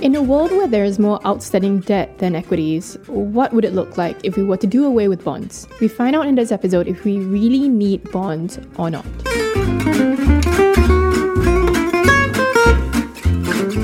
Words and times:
In 0.00 0.14
a 0.14 0.22
world 0.22 0.52
where 0.52 0.68
there 0.68 0.84
is 0.84 1.00
more 1.00 1.18
outstanding 1.26 1.80
debt 1.80 2.18
than 2.18 2.36
equities, 2.36 2.96
what 3.08 3.52
would 3.52 3.64
it 3.64 3.72
look 3.72 3.96
like 3.96 4.16
if 4.22 4.36
we 4.36 4.44
were 4.44 4.56
to 4.58 4.68
do 4.68 4.84
away 4.84 5.08
with 5.08 5.24
bonds? 5.24 5.66
We 5.80 5.88
find 5.88 6.14
out 6.14 6.28
in 6.28 6.36
this 6.36 6.52
episode 6.52 6.86
if 6.86 7.02
we 7.02 7.18
really 7.18 7.68
need 7.68 8.08
bonds 8.12 8.60
or 8.76 8.88
not. 8.88 9.04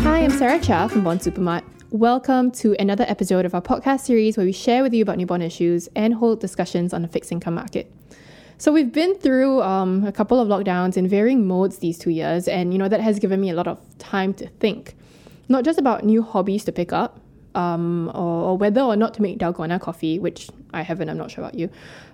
Hi, 0.05 0.23
I'm 0.23 0.31
Sarah 0.31 0.61
Chia 0.61 0.89
from 0.89 1.03
Bond 1.03 1.23
Supermart. 1.23 1.65
Welcome 1.91 2.53
to 2.53 2.77
another 2.79 3.05
episode 3.09 3.45
of 3.45 3.53
our 3.53 3.63
podcast 3.63 4.03
series 4.03 4.37
where 4.37 4.47
we 4.47 4.53
share 4.53 4.85
with 4.85 4.95
you 4.95 5.03
about 5.03 5.17
new 5.17 5.27
bond 5.27 5.43
issues 5.43 5.89
and 5.97 6.15
hold 6.15 6.39
discussions 6.39 6.95
on 6.95 7.03
the 7.03 7.09
fixed 7.09 7.33
income 7.33 7.57
market. 7.57 7.93
So 8.59 8.73
we've 8.73 8.91
been 8.91 9.15
through 9.17 9.61
um, 9.61 10.05
a 10.05 10.13
couple 10.13 10.41
of 10.41 10.49
lockdowns 10.49 10.97
in 10.97 11.07
varying 11.07 11.47
modes 11.47 11.79
these 11.79 11.99
two 11.99 12.09
years, 12.09 12.49
and 12.49 12.73
you 12.73 12.79
know 12.79 12.89
that 12.89 13.01
has 13.01 13.19
given 13.19 13.39
me 13.39 13.51
a 13.51 13.55
lot 13.55 13.69
of 13.69 13.79
time 13.99 14.33
to 14.35 14.49
think 14.49 14.95
not 15.49 15.63
just 15.63 15.79
about 15.79 16.05
new 16.05 16.23
hobbies 16.23 16.65
to 16.65 16.73
pick 16.73 16.91
up, 16.91 17.21
um, 17.55 18.11
or, 18.15 18.51
or, 18.51 18.59
whether 18.59 18.81
or 18.81 18.97
not 18.97 19.15
to 19.15 19.23
make 19.23 19.39
dalgona 19.39 19.81
coffee, 19.81 20.19
which 20.19 20.49
I 20.73 20.83
haven't, 20.83 21.09
I'm 21.09 21.17
not 21.17 21.31
sure 21.31 21.45
about 21.45 21.55
you, 21.55 21.71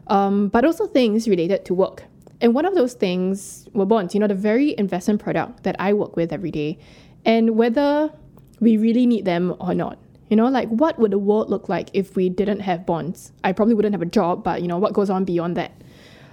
um, 0.09 0.49
but 0.49 0.65
also 0.65 0.87
things 0.87 1.27
related 1.29 1.65
to 1.67 1.75
work. 1.75 2.05
And 2.41 2.55
one 2.55 2.65
of 2.65 2.75
those 2.75 2.95
things 2.95 3.69
were 3.73 3.87
bonds, 3.87 4.13
you 4.13 4.21
know, 4.21 4.27
the 4.27 4.35
very 4.35 4.75
investment 4.79 5.23
product 5.23 5.63
that 5.63 5.77
I 5.79 5.93
work 5.95 6.17
with 6.17 6.33
every 6.33 6.51
day, 6.51 6.79
and 7.25 7.57
whether 7.57 8.13
we 8.61 8.77
really 8.77 9.07
need 9.07 9.25
them 9.25 9.55
or 9.61 9.75
not. 9.75 9.99
You 10.29 10.37
know, 10.37 10.49
like 10.49 10.69
what 10.69 10.99
would 10.99 11.13
the 11.13 11.19
world 11.19 11.51
look 11.51 11.69
like 11.69 11.91
if 11.93 12.17
we 12.17 12.29
didn't 12.29 12.61
have 12.61 12.85
bonds? 12.85 13.33
I 13.45 13.53
probably 13.53 13.75
wouldn't 13.75 13.95
have 13.95 14.03
a 14.03 14.07
job, 14.07 14.43
but 14.43 14.61
you 14.63 14.69
know, 14.69 14.79
what 14.79 14.93
goes 14.93 15.09
on 15.09 15.25
beyond 15.25 15.57
that? 15.57 15.73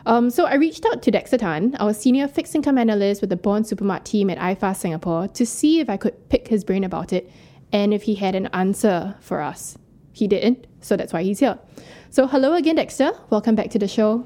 Um, 0.05 0.29
so 0.29 0.45
I 0.45 0.55
reached 0.55 0.85
out 0.85 1.01
to 1.03 1.11
Dexter 1.11 1.37
Tan, 1.37 1.75
our 1.79 1.93
senior 1.93 2.27
fixed 2.27 2.55
income 2.55 2.77
analyst 2.77 3.21
with 3.21 3.29
the 3.29 3.35
Bond 3.35 3.65
Supermart 3.65 4.03
team 4.03 4.29
at 4.29 4.37
iFAST 4.37 4.77
Singapore, 4.77 5.27
to 5.29 5.45
see 5.45 5.79
if 5.79 5.89
I 5.89 5.97
could 5.97 6.29
pick 6.29 6.47
his 6.47 6.63
brain 6.63 6.83
about 6.83 7.13
it 7.13 7.29
and 7.71 7.93
if 7.93 8.03
he 8.03 8.15
had 8.15 8.35
an 8.35 8.47
answer 8.47 9.15
for 9.19 9.41
us. 9.41 9.77
He 10.11 10.27
didn't, 10.27 10.65
so 10.81 10.97
that's 10.97 11.13
why 11.13 11.23
he's 11.23 11.39
here. 11.39 11.59
So 12.09 12.27
hello 12.27 12.53
again, 12.53 12.75
Dexter. 12.75 13.11
Welcome 13.29 13.55
back 13.55 13.69
to 13.71 13.79
the 13.79 13.87
show. 13.87 14.25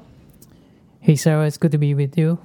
Hey, 1.00 1.16
Sarah. 1.16 1.46
It's 1.46 1.58
good 1.58 1.72
to 1.72 1.78
be 1.78 1.92
with 1.92 2.16
you. 2.16 2.38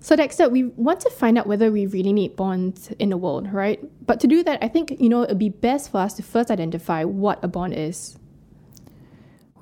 So, 0.00 0.14
Dexter, 0.14 0.48
we 0.48 0.64
want 0.64 1.00
to 1.00 1.10
find 1.10 1.36
out 1.38 1.46
whether 1.46 1.72
we 1.72 1.86
really 1.86 2.12
need 2.12 2.36
bonds 2.36 2.92
in 2.98 3.08
the 3.08 3.16
world, 3.16 3.52
right? 3.52 3.80
But 4.06 4.20
to 4.20 4.26
do 4.28 4.44
that, 4.44 4.62
I 4.62 4.68
think, 4.68 5.00
you 5.00 5.08
know, 5.08 5.22
it'd 5.22 5.38
be 5.38 5.48
best 5.48 5.90
for 5.90 5.98
us 5.98 6.14
to 6.14 6.22
first 6.22 6.50
identify 6.50 7.02
what 7.02 7.42
a 7.42 7.48
bond 7.48 7.74
is. 7.74 8.16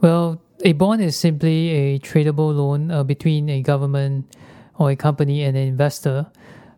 Well, 0.01 0.43
a 0.65 0.73
bond 0.73 1.03
is 1.03 1.15
simply 1.15 1.69
a 1.71 1.99
tradable 1.99 2.57
loan 2.57 2.91
uh, 2.91 3.05
between 3.05 3.51
a 3.51 3.61
government 3.61 4.35
or 4.77 4.91
a 4.91 4.97
company 4.97 5.45
and 5.45 5.57
an 5.57 5.69
investor. 5.69 6.27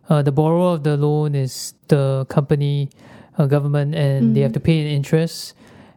Uh, 0.09 0.21
the 0.21 0.31
borrower 0.31 0.75
of 0.75 0.83
the 0.83 0.97
loan 0.97 1.35
is 1.35 1.73
the 1.87 2.25
company, 2.29 2.89
uh, 3.37 3.45
government, 3.45 3.95
and 3.95 4.25
mm. 4.25 4.33
they 4.33 4.41
have 4.41 4.51
to 4.51 4.59
pay 4.59 4.81
an 4.81 4.87
interest 4.87 5.53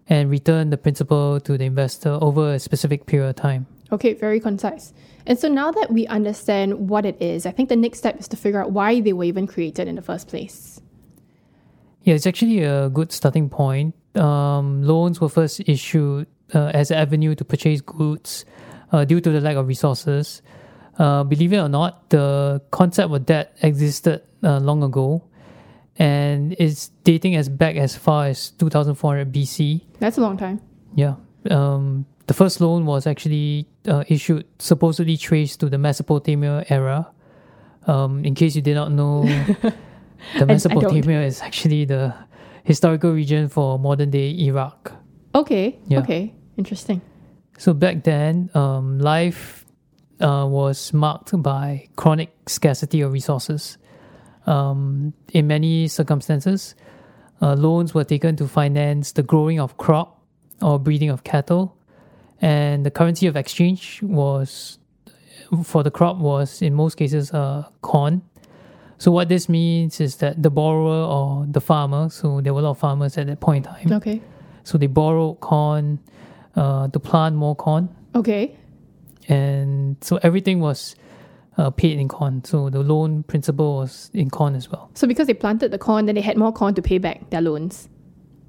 and 0.08 0.30
return 0.30 0.70
the 0.70 0.76
principal 0.76 1.40
to 1.40 1.58
the 1.58 1.64
investor 1.64 2.18
over 2.20 2.54
a 2.54 2.58
specific 2.58 3.06
period 3.06 3.28
of 3.28 3.36
time. 3.36 3.66
Okay, 3.92 4.14
very 4.14 4.38
concise. 4.38 4.92
And 5.26 5.38
so 5.38 5.48
now 5.48 5.70
that 5.72 5.92
we 5.92 6.06
understand 6.06 6.88
what 6.88 7.04
it 7.04 7.20
is, 7.20 7.44
I 7.44 7.50
think 7.50 7.68
the 7.68 7.76
next 7.76 7.98
step 7.98 8.18
is 8.18 8.28
to 8.28 8.36
figure 8.36 8.60
out 8.60 8.70
why 8.70 9.00
they 9.00 9.12
were 9.12 9.24
even 9.24 9.46
created 9.46 9.88
in 9.88 9.96
the 9.96 10.02
first 10.02 10.28
place. 10.28 10.80
Yeah, 12.02 12.14
it's 12.14 12.26
actually 12.26 12.62
a 12.62 12.88
good 12.88 13.12
starting 13.12 13.48
point. 13.48 13.94
Um, 14.14 14.82
loans 14.82 15.20
were 15.20 15.28
first 15.28 15.60
issued 15.66 16.26
uh, 16.54 16.70
as 16.74 16.90
an 16.90 16.98
avenue 16.98 17.34
to 17.34 17.44
purchase 17.44 17.80
goods 17.80 18.44
uh, 18.92 19.04
due 19.04 19.20
to 19.20 19.30
the 19.30 19.40
lack 19.40 19.56
of 19.56 19.68
resources. 19.68 20.42
Uh, 20.98 21.24
believe 21.24 21.52
it 21.52 21.58
or 21.58 21.68
not, 21.68 22.10
the 22.10 22.60
concept 22.70 23.12
of 23.12 23.26
debt 23.26 23.56
existed 23.62 24.22
uh, 24.42 24.58
long 24.58 24.82
ago 24.82 25.22
and 26.00 26.56
it's 26.58 26.88
dating 27.04 27.36
as 27.36 27.48
back 27.48 27.76
as 27.76 27.94
far 27.94 28.26
as 28.26 28.50
2400 28.52 29.32
BC. 29.32 29.82
That's 29.98 30.18
a 30.18 30.20
long 30.20 30.36
time. 30.36 30.60
Yeah. 30.94 31.16
Um, 31.50 32.06
the 32.26 32.34
first 32.34 32.60
loan 32.60 32.86
was 32.86 33.06
actually 33.06 33.66
uh, 33.86 34.04
issued, 34.08 34.46
supposedly 34.58 35.16
traced 35.16 35.60
to 35.60 35.68
the 35.68 35.78
Mesopotamia 35.78 36.64
era. 36.68 37.10
Um, 37.86 38.24
in 38.24 38.34
case 38.34 38.56
you 38.56 38.62
did 38.62 38.74
not 38.74 38.92
know, 38.92 39.24
the 40.38 40.46
Mesopotamia 40.46 41.22
is 41.22 41.42
actually 41.42 41.84
the 41.84 42.14
historical 42.64 43.12
region 43.12 43.48
for 43.48 43.78
modern 43.78 44.10
day 44.10 44.30
Iraq. 44.38 44.92
Okay. 45.34 45.78
Yeah. 45.86 46.00
Okay. 46.00 46.34
Interesting. 46.56 47.00
So 47.58 47.74
back 47.74 48.04
then, 48.04 48.50
um, 48.54 48.98
life 48.98 49.64
uh, 50.20 50.46
was 50.48 50.92
marked 50.92 51.40
by 51.42 51.88
chronic 51.96 52.30
scarcity 52.46 53.00
of 53.00 53.12
resources. 53.12 53.78
Um, 54.46 55.12
in 55.32 55.46
many 55.46 55.88
circumstances, 55.88 56.74
uh, 57.42 57.54
loans 57.54 57.94
were 57.94 58.04
taken 58.04 58.36
to 58.36 58.48
finance 58.48 59.12
the 59.12 59.22
growing 59.22 59.60
of 59.60 59.76
crop 59.76 60.22
or 60.60 60.78
breeding 60.78 61.10
of 61.10 61.24
cattle, 61.24 61.76
and 62.40 62.84
the 62.84 62.90
currency 62.90 63.26
of 63.26 63.36
exchange 63.36 64.00
was 64.02 64.78
for 65.64 65.82
the 65.82 65.90
crop 65.90 66.16
was 66.18 66.62
in 66.62 66.74
most 66.74 66.96
cases 66.96 67.32
uh, 67.32 67.64
corn. 67.82 68.22
So 69.00 69.10
what 69.10 69.30
this 69.30 69.48
means 69.48 69.98
is 69.98 70.16
that 70.16 70.42
the 70.42 70.50
borrower 70.50 71.02
or 71.06 71.46
the 71.46 71.60
farmer, 71.62 72.10
so 72.10 72.42
there 72.42 72.52
were 72.52 72.60
a 72.60 72.64
lot 72.64 72.72
of 72.72 72.78
farmers 72.78 73.16
at 73.16 73.28
that 73.28 73.40
point 73.40 73.66
in 73.66 73.72
time. 73.72 73.92
Okay. 73.94 74.20
So 74.62 74.76
they 74.76 74.88
borrowed 74.88 75.40
corn 75.40 75.98
uh, 76.54 76.88
to 76.88 77.00
plant 77.00 77.34
more 77.34 77.56
corn. 77.56 77.88
Okay. 78.14 78.54
And 79.26 79.96
so 80.02 80.18
everything 80.22 80.60
was 80.60 80.96
uh, 81.56 81.70
paid 81.70 81.98
in 81.98 82.08
corn. 82.08 82.44
So 82.44 82.68
the 82.68 82.80
loan 82.80 83.22
principal 83.22 83.76
was 83.76 84.10
in 84.12 84.28
corn 84.28 84.54
as 84.54 84.70
well. 84.70 84.90
So 84.92 85.08
because 85.08 85.26
they 85.28 85.34
planted 85.34 85.70
the 85.70 85.78
corn, 85.78 86.04
then 86.04 86.14
they 86.14 86.20
had 86.20 86.36
more 86.36 86.52
corn 86.52 86.74
to 86.74 86.82
pay 86.82 86.98
back 86.98 87.30
their 87.30 87.40
loans. 87.40 87.88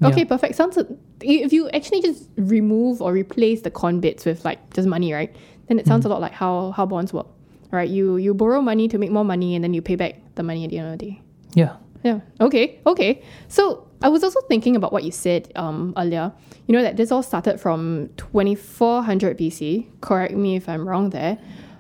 Okay, 0.04 0.20
yeah. 0.20 0.26
perfect. 0.26 0.56
Sounds 0.56 0.78
if 1.22 1.54
you 1.54 1.70
actually 1.70 2.02
just 2.02 2.28
remove 2.36 3.02
or 3.02 3.14
replace 3.14 3.62
the 3.62 3.72
corn 3.72 4.02
bits 4.02 4.26
with 4.26 4.44
like 4.44 4.74
just 4.74 4.86
money, 4.86 5.14
right? 5.14 5.34
Then 5.68 5.80
it 5.80 5.88
sounds 5.88 6.04
mm. 6.04 6.08
a 6.08 6.10
lot 6.10 6.20
like 6.20 6.34
how 6.34 6.72
how 6.72 6.86
bonds 6.86 7.14
work. 7.14 7.28
Right? 7.72 7.90
You 7.90 8.18
you 8.18 8.34
borrow 8.34 8.62
money 8.62 8.88
to 8.88 8.98
make 8.98 9.12
more 9.12 9.26
money 9.26 9.56
and 9.56 9.64
then 9.64 9.74
you 9.74 9.82
pay 9.82 9.96
back 9.96 10.16
the 10.36 10.44
money 10.44 10.64
at 10.64 10.70
the 10.70 10.78
end 10.78 10.94
of 10.94 11.00
the 11.00 11.06
day. 11.06 11.22
Yeah. 11.54 11.78
Yeah. 12.04 12.20
Okay. 12.40 12.80
Okay. 12.86 13.22
So 13.48 13.88
I 14.02 14.10
was 14.10 14.24
also 14.24 14.42
thinking 14.48 14.76
about 14.76 14.92
what 14.92 15.04
you 15.04 15.12
said 15.12 15.52
um, 15.56 15.94
earlier. 15.96 16.34
You 16.68 16.76
know 16.76 16.82
that 16.82 16.98
this 16.98 17.12
all 17.12 17.24
started 17.24 17.60
from 17.60 18.10
2400 18.18 19.38
BC. 19.38 19.88
Correct 20.02 20.34
me 20.34 20.56
if 20.56 20.68
I'm 20.68 20.88
wrong 20.88 21.12
there. 21.12 21.38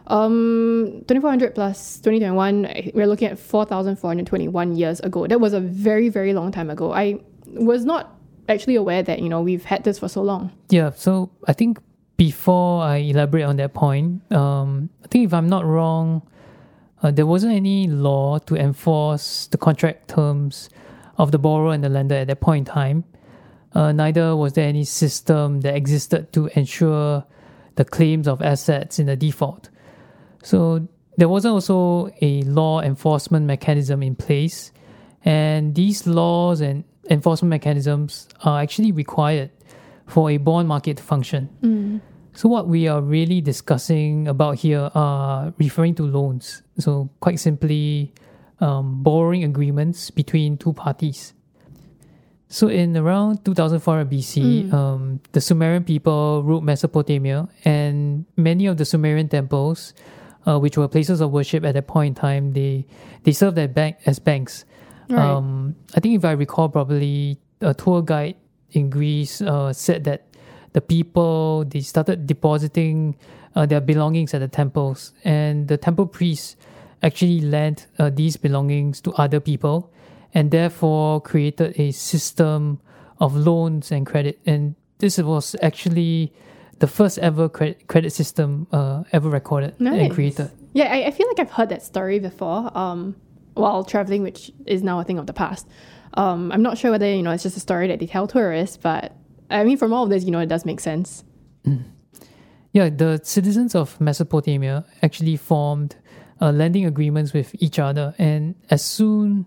Um, 0.07 1.03
2400 1.07 1.55
plus 1.55 1.95
2021, 1.99 2.91
we're 2.93 3.07
looking 3.07 3.29
at 3.29 3.39
4421 3.39 4.75
years 4.75 4.99
ago. 4.99 5.25
That 5.25 5.39
was 5.39 5.53
a 5.53 5.61
very, 5.61 6.09
very 6.09 6.33
long 6.33 6.51
time 6.51 6.69
ago. 6.69 6.91
I 6.91 7.21
was 7.47 7.85
not 7.85 8.17
actually 8.49 8.75
aware 8.75 9.03
that, 9.03 9.19
you 9.19 9.29
know, 9.29 9.41
we've 9.41 9.63
had 9.63 9.85
this 9.85 9.99
for 9.99 10.09
so 10.09 10.21
long. 10.21 10.51
Yeah, 10.69 10.91
so 10.95 11.31
I 11.47 11.53
think 11.53 11.79
before 12.21 12.83
I 12.83 12.97
elaborate 12.97 13.45
on 13.45 13.55
that 13.55 13.73
point, 13.73 14.31
um, 14.31 14.91
I 15.03 15.07
think 15.07 15.25
if 15.25 15.33
I'm 15.33 15.49
not 15.49 15.65
wrong, 15.65 16.21
uh, 17.01 17.09
there 17.09 17.25
wasn't 17.25 17.53
any 17.53 17.87
law 17.87 18.37
to 18.37 18.55
enforce 18.55 19.47
the 19.47 19.57
contract 19.57 20.09
terms 20.09 20.69
of 21.17 21.31
the 21.31 21.39
borrower 21.39 21.73
and 21.73 21.83
the 21.83 21.89
lender 21.89 22.13
at 22.13 22.27
that 22.27 22.39
point 22.39 22.67
in 22.67 22.73
time. 22.73 23.05
Uh, 23.73 23.91
neither 23.91 24.35
was 24.35 24.53
there 24.53 24.67
any 24.67 24.83
system 24.83 25.61
that 25.61 25.75
existed 25.75 26.31
to 26.33 26.45
ensure 26.53 27.25
the 27.73 27.85
claims 27.85 28.27
of 28.27 28.39
assets 28.43 28.99
in 28.99 29.07
the 29.07 29.15
default. 29.15 29.71
So 30.43 30.87
there 31.17 31.27
wasn't 31.27 31.55
also 31.55 32.11
a 32.21 32.43
law 32.43 32.81
enforcement 32.81 33.47
mechanism 33.47 34.03
in 34.03 34.15
place, 34.15 34.71
and 35.25 35.73
these 35.73 36.05
laws 36.05 36.61
and 36.61 36.83
enforcement 37.09 37.49
mechanisms 37.49 38.27
are 38.43 38.61
actually 38.61 38.91
required 38.91 39.49
for 40.05 40.29
a 40.29 40.37
bond 40.37 40.67
market 40.67 40.97
to 40.97 41.03
function. 41.03 41.49
Mm. 41.63 42.01
So 42.33 42.47
what 42.47 42.67
we 42.67 42.87
are 42.87 43.01
really 43.01 43.41
discussing 43.41 44.27
about 44.27 44.55
here 44.55 44.89
are 44.95 45.53
referring 45.57 45.95
to 45.95 46.03
loans. 46.03 46.61
So 46.79 47.09
quite 47.19 47.39
simply, 47.39 48.13
um, 48.59 49.03
borrowing 49.03 49.43
agreements 49.43 50.11
between 50.11 50.57
two 50.57 50.73
parties. 50.73 51.33
So 52.47 52.67
in 52.67 52.97
around 52.97 53.45
2400 53.45 54.09
BC, 54.09 54.69
mm. 54.69 54.73
um, 54.73 55.21
the 55.31 55.39
Sumerian 55.39 55.83
people 55.83 56.43
ruled 56.43 56.65
Mesopotamia, 56.65 57.47
and 57.63 58.25
many 58.35 58.65
of 58.65 58.75
the 58.75 58.83
Sumerian 58.83 59.29
temples, 59.29 59.93
uh, 60.45 60.59
which 60.59 60.77
were 60.77 60.87
places 60.89 61.21
of 61.21 61.31
worship 61.31 61.63
at 61.63 61.75
that 61.75 61.87
point 61.87 62.17
in 62.17 62.21
time, 62.21 62.51
they 62.51 62.85
they 63.23 63.31
served 63.31 63.57
as, 63.57 63.69
bank, 63.69 63.97
as 64.05 64.19
banks. 64.19 64.65
Right. 65.09 65.23
Um, 65.23 65.75
I 65.95 66.01
think 66.01 66.15
if 66.15 66.25
I 66.25 66.31
recall 66.31 66.67
properly, 66.67 67.39
a 67.61 67.73
tour 67.73 68.01
guide 68.01 68.35
in 68.71 68.89
Greece 68.89 69.41
uh, 69.41 69.71
said 69.71 70.03
that 70.03 70.27
the 70.73 70.81
people 70.81 71.65
they 71.65 71.81
started 71.81 72.27
depositing 72.27 73.15
uh, 73.55 73.65
their 73.65 73.81
belongings 73.81 74.33
at 74.33 74.39
the 74.39 74.47
temples, 74.47 75.13
and 75.23 75.67
the 75.67 75.77
temple 75.77 76.05
priests 76.05 76.55
actually 77.03 77.41
lent 77.41 77.87
uh, 77.99 78.09
these 78.09 78.37
belongings 78.37 79.01
to 79.01 79.11
other 79.13 79.39
people, 79.39 79.91
and 80.33 80.51
therefore 80.51 81.21
created 81.21 81.79
a 81.79 81.91
system 81.91 82.79
of 83.19 83.35
loans 83.35 83.91
and 83.91 84.05
credit. 84.05 84.39
And 84.45 84.75
this 84.99 85.17
was 85.17 85.55
actually 85.61 86.33
the 86.79 86.87
first 86.87 87.19
ever 87.19 87.49
credit 87.49 87.87
credit 87.87 88.11
system 88.11 88.67
uh, 88.71 89.03
ever 89.11 89.29
recorded 89.29 89.79
nice. 89.79 90.01
and 90.01 90.11
created. 90.11 90.51
Yeah, 90.73 90.91
I, 90.91 91.07
I 91.07 91.11
feel 91.11 91.27
like 91.27 91.39
I've 91.39 91.51
heard 91.51 91.69
that 91.69 91.83
story 91.83 92.19
before. 92.19 92.75
Um, 92.77 93.15
while 93.53 93.83
traveling, 93.83 94.23
which 94.23 94.51
is 94.65 94.83
now 94.83 94.99
a 94.99 95.03
thing 95.03 95.19
of 95.19 95.27
the 95.27 95.33
past. 95.33 95.67
Um, 96.15 96.51
I'm 96.51 96.61
not 96.61 96.77
sure 96.77 96.91
whether 96.91 97.07
you 97.13 97.23
know 97.23 97.31
it's 97.31 97.43
just 97.43 97.57
a 97.57 97.61
story 97.61 97.87
that 97.87 97.99
they 97.99 98.07
tell 98.07 98.27
tourists, 98.27 98.77
but 98.77 99.15
I 99.51 99.63
mean, 99.63 99.77
from 99.77 99.93
all 99.93 100.03
of 100.03 100.09
this, 100.09 100.23
you 100.23 100.31
know, 100.31 100.39
it 100.39 100.47
does 100.47 100.65
make 100.65 100.79
sense. 100.79 101.23
Mm. 101.65 101.83
Yeah, 102.73 102.89
the 102.89 103.19
citizens 103.23 103.75
of 103.75 103.99
Mesopotamia 103.99 104.85
actually 105.01 105.35
formed 105.35 105.97
uh, 106.41 106.51
lending 106.51 106.85
agreements 106.85 107.33
with 107.33 107.53
each 107.61 107.77
other, 107.79 108.15
and 108.17 108.55
as 108.69 108.83
soon 108.83 109.45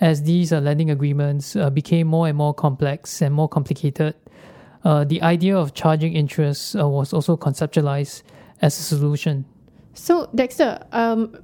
as 0.00 0.24
these 0.24 0.52
uh, 0.52 0.60
lending 0.60 0.90
agreements 0.90 1.56
uh, 1.56 1.70
became 1.70 2.06
more 2.06 2.28
and 2.28 2.36
more 2.36 2.52
complex 2.52 3.22
and 3.22 3.32
more 3.34 3.48
complicated, 3.48 4.14
uh, 4.84 5.04
the 5.04 5.22
idea 5.22 5.56
of 5.56 5.74
charging 5.74 6.14
interest 6.14 6.76
uh, 6.76 6.88
was 6.88 7.12
also 7.12 7.36
conceptualized 7.36 8.22
as 8.62 8.78
a 8.78 8.82
solution. 8.82 9.44
So, 9.94 10.28
Dexter, 10.34 10.78
um, 10.92 11.36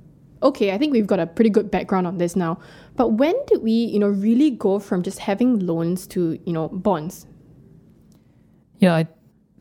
okay, 0.43 0.72
I 0.72 0.78
think 0.78 0.93
we've 0.93 1.06
got 1.06 1.20
a 1.20 1.26
pretty 1.26 1.50
good 1.50 1.70
background 1.70 2.06
on 2.06 2.19
this 2.19 2.37
now. 2.37 2.58
But 2.96 3.12
when 3.12 3.34
did 3.46 3.62
we, 3.62 3.72
you 3.72 3.99
know, 3.99 4.08
really 4.08 4.50
go 4.50 4.78
from 4.78 5.02
just 5.02 5.19
having 5.20 5.60
loans 5.60 6.06
to, 6.08 6.38
you 6.44 6.52
know, 6.52 6.69
bonds? 6.69 7.26
Yeah, 8.82 8.96
I, 8.96 9.06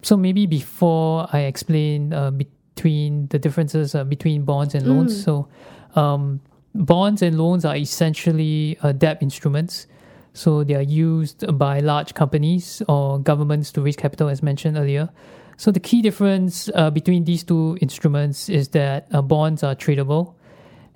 so 0.01 0.17
maybe 0.17 0.47
before 0.47 1.27
I 1.31 1.41
explain 1.41 2.11
uh, 2.11 2.31
between 2.31 3.27
the 3.27 3.37
differences 3.37 3.93
uh, 3.93 4.03
between 4.03 4.45
bonds 4.45 4.73
and 4.73 4.87
loans. 4.87 5.13
Mm. 5.15 5.23
So, 5.23 5.47
um, 5.95 6.41
bonds 6.73 7.21
and 7.21 7.37
loans 7.37 7.63
are 7.63 7.75
essentially 7.75 8.79
uh, 8.81 8.93
debt 8.93 9.19
instruments. 9.21 9.85
So 10.33 10.63
they 10.63 10.73
are 10.73 10.81
used 10.81 11.45
by 11.59 11.81
large 11.81 12.15
companies 12.15 12.81
or 12.87 13.19
governments 13.19 13.71
to 13.73 13.81
raise 13.81 13.95
capital, 13.95 14.27
as 14.27 14.41
mentioned 14.41 14.75
earlier. 14.75 15.09
So 15.57 15.69
the 15.69 15.79
key 15.79 16.01
difference 16.01 16.71
uh, 16.73 16.89
between 16.89 17.25
these 17.25 17.43
two 17.43 17.77
instruments 17.79 18.49
is 18.49 18.69
that 18.69 19.07
uh, 19.11 19.21
bonds 19.21 19.61
are 19.61 19.75
tradable, 19.75 20.33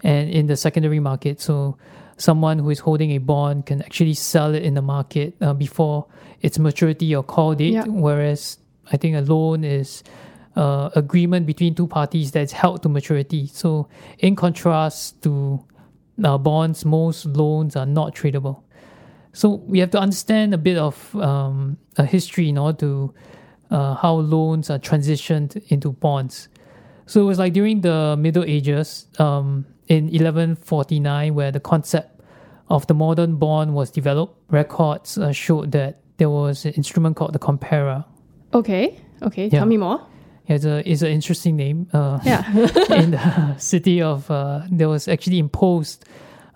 and 0.03 0.31
in 0.31 0.47
the 0.47 0.55
secondary 0.57 0.99
market. 0.99 1.39
So 1.39 1.77
someone 2.17 2.59
who 2.59 2.69
is 2.69 2.79
holding 2.79 3.11
a 3.11 3.17
bond 3.17 3.65
can 3.65 3.81
actually 3.81 4.13
sell 4.13 4.53
it 4.55 4.63
in 4.63 4.73
the 4.73 4.81
market 4.81 5.35
uh, 5.41 5.53
before 5.53 6.07
its 6.41 6.59
maturity 6.59 7.15
or 7.15 7.23
call 7.23 7.55
date. 7.55 7.73
Yeah. 7.73 7.85
Whereas 7.87 8.57
I 8.91 8.97
think 8.97 9.15
a 9.15 9.21
loan 9.21 9.63
is 9.63 10.03
uh, 10.55 10.89
agreement 10.95 11.45
between 11.45 11.75
two 11.75 11.87
parties 11.87 12.31
that's 12.31 12.53
held 12.53 12.83
to 12.83 12.89
maturity. 12.89 13.47
So 13.47 13.89
in 14.19 14.35
contrast 14.35 15.21
to 15.23 15.63
uh, 16.23 16.37
bonds, 16.37 16.85
most 16.85 17.25
loans 17.25 17.75
are 17.75 17.85
not 17.85 18.15
tradable. 18.15 18.61
So 19.33 19.49
we 19.49 19.79
have 19.79 19.91
to 19.91 19.99
understand 19.99 20.53
a 20.53 20.57
bit 20.57 20.77
of 20.77 21.13
um, 21.15 21.77
a 21.97 22.05
history 22.05 22.47
in 22.47 22.57
order 22.57 22.77
to 22.79 23.13
uh, 23.69 23.95
how 23.95 24.13
loans 24.13 24.69
are 24.69 24.79
transitioned 24.79 25.61
into 25.69 25.91
bonds. 25.91 26.47
So 27.05 27.21
it 27.21 27.25
was 27.25 27.37
like 27.37 27.51
during 27.51 27.81
the 27.81 28.15
Middle 28.17 28.45
Ages, 28.45 29.07
um, 29.19 29.65
in 29.87 30.05
1149, 30.05 31.35
where 31.35 31.51
the 31.51 31.59
concept 31.59 32.21
of 32.69 32.87
the 32.87 32.93
modern 32.93 33.35
bond 33.35 33.73
was 33.73 33.91
developed, 33.91 34.39
records 34.49 35.17
uh, 35.17 35.31
showed 35.31 35.71
that 35.71 36.01
there 36.17 36.29
was 36.29 36.65
an 36.65 36.73
instrument 36.73 37.15
called 37.15 37.33
the 37.33 37.39
compera. 37.39 38.05
Okay, 38.53 38.99
okay, 39.21 39.45
yeah. 39.45 39.59
tell 39.59 39.65
me 39.65 39.77
more. 39.77 40.01
Yeah, 40.47 40.55
it's, 40.55 40.65
a, 40.65 40.89
it's 40.91 41.01
an 41.01 41.09
interesting 41.09 41.55
name. 41.55 41.87
Uh, 41.91 42.19
yeah. 42.23 42.47
in 42.91 43.11
the 43.11 43.55
city 43.57 44.01
of, 44.01 44.29
uh, 44.29 44.61
there 44.71 44.89
was 44.89 45.07
actually 45.07 45.39
imposed 45.39 46.05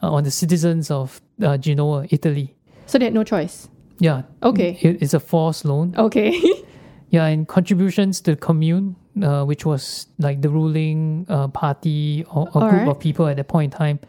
uh, 0.02 0.12
on 0.12 0.24
the 0.24 0.32
citizens 0.32 0.92
of 0.92 1.22
uh, 1.42 1.58
Genoa, 1.58 2.06
Italy. 2.10 2.56
So 2.86 2.98
they 2.98 3.06
had 3.06 3.14
no 3.14 3.24
choice? 3.24 3.68
Yeah. 4.00 4.24
Okay. 4.44 4.78
It, 4.82 5.02
it's 5.02 5.14
a 5.14 5.20
forced 5.20 5.66
loan. 5.66 5.96
Okay. 5.98 6.40
yeah, 7.10 7.26
and 7.26 7.48
contributions 7.48 8.22
to 8.22 8.32
the 8.32 8.38
commune 8.38 8.96
uh, 9.24 9.44
which 9.44 9.66
was 9.66 10.08
like 10.18 10.42
the 10.42 10.50
ruling 10.50 11.26
uh, 11.30 11.48
party 11.48 12.26
or, 12.32 12.48
or 12.54 12.70
group 12.70 12.74
right. 12.74 12.88
of 12.88 13.00
people 13.00 13.28
at 13.28 13.38
that 13.38 13.48
point 13.48 13.74
in 13.74 13.78
time, 13.78 14.00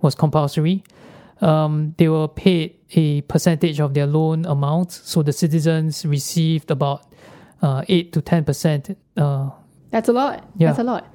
was 0.00 0.14
compulsory. 0.14 0.84
Um, 1.40 1.94
they 1.96 2.08
were 2.08 2.28
paid 2.28 2.76
a 2.92 3.22
percentage 3.22 3.80
of 3.80 3.94
their 3.94 4.06
loan 4.06 4.44
amount, 4.44 4.92
so 4.92 5.22
the 5.22 5.32
citizens 5.32 6.04
received 6.04 6.70
about 6.70 7.06
uh, 7.62 7.82
eight 7.88 8.12
to 8.12 8.20
ten 8.20 8.44
percent. 8.44 8.96
Uh, 9.16 9.50
That's 9.90 10.08
a 10.08 10.12
lot. 10.12 10.48
Yeah. 10.56 10.68
That's 10.68 10.80
a 10.80 10.84
lot. 10.84 11.06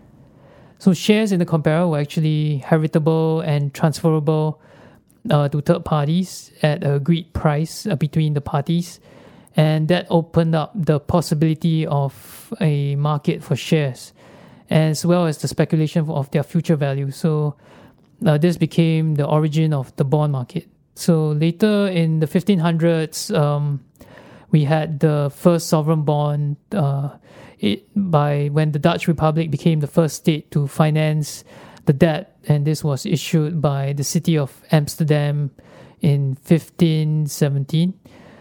So 0.80 0.94
shares 0.94 1.32
in 1.32 1.40
the 1.40 1.46
compera 1.46 1.90
were 1.90 2.00
actually 2.00 2.58
heritable 2.58 3.42
and 3.42 3.74
transferable 3.74 4.62
uh, 5.30 5.48
to 5.50 5.62
third 5.62 5.86
parties 5.86 6.52
at 6.62 6.84
a 6.84 6.96
agreed 6.96 7.34
price 7.34 7.86
uh, 7.88 7.96
between 7.96 8.34
the 8.34 8.42
parties 8.42 9.00
and 9.56 9.88
that 9.88 10.08
opened 10.10 10.56
up 10.56 10.72
the 10.76 11.00
possibility 11.00 11.86
of 11.88 12.54
a 12.60 12.96
market 12.96 13.44
for 13.44 13.56
shares 13.56 14.14
as 14.70 15.06
well 15.06 15.26
as 15.26 15.38
the 15.40 15.48
speculation 15.48 16.10
of 16.10 16.30
their 16.32 16.44
future 16.44 16.76
value. 16.76 17.12
So 17.12 17.56
uh, 18.26 18.38
this 18.38 18.58
became 18.58 19.16
the 19.16 19.26
origin 19.26 19.74
of 19.74 19.96
the 19.96 20.06
bond 20.06 20.32
market. 20.32 20.68
So 20.96 21.30
later 21.30 21.88
in 21.88 22.20
the 22.20 22.28
1500s 22.28 23.38
um, 23.38 23.84
we 24.52 24.64
had 24.64 25.00
the 25.00 25.32
first 25.36 25.68
sovereign 25.68 26.04
bond 26.04 26.58
uh, 26.72 27.10
it, 27.60 27.88
by 27.96 28.48
when 28.48 28.72
the 28.72 28.80
Dutch 28.80 29.08
Republic 29.08 29.52
became 29.52 29.80
the 29.80 29.88
first 29.88 30.16
state 30.16 30.52
to 30.52 30.68
finance 30.68 31.44
the 31.86 31.94
debt, 31.94 32.38
and 32.48 32.66
this 32.66 32.84
was 32.84 33.06
issued 33.06 33.62
by 33.62 33.94
the 33.94 34.04
city 34.04 34.38
of 34.38 34.62
Amsterdam 34.72 35.52
in 36.02 36.38
1517. 36.48 37.94